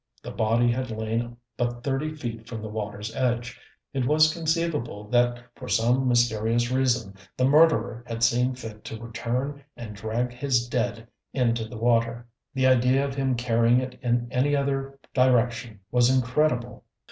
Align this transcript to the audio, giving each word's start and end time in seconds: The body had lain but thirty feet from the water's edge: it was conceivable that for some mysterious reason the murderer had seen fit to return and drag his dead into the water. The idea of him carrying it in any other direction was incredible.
The 0.23 0.31
body 0.31 0.71
had 0.71 0.89
lain 0.89 1.37
but 1.57 1.83
thirty 1.83 2.15
feet 2.15 2.47
from 2.49 2.63
the 2.63 2.69
water's 2.69 3.15
edge: 3.15 3.59
it 3.93 4.07
was 4.07 4.33
conceivable 4.33 5.07
that 5.09 5.43
for 5.53 5.67
some 5.67 6.07
mysterious 6.07 6.71
reason 6.71 7.13
the 7.37 7.45
murderer 7.45 8.03
had 8.07 8.23
seen 8.23 8.55
fit 8.55 8.83
to 8.85 8.99
return 8.99 9.63
and 9.77 9.95
drag 9.95 10.33
his 10.33 10.67
dead 10.67 11.07
into 11.33 11.67
the 11.67 11.77
water. 11.77 12.25
The 12.55 12.65
idea 12.65 13.05
of 13.05 13.13
him 13.13 13.35
carrying 13.35 13.79
it 13.79 13.99
in 14.01 14.27
any 14.31 14.55
other 14.55 14.97
direction 15.13 15.81
was 15.91 16.09
incredible. 16.09 16.83